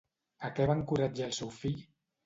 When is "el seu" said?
1.31-1.57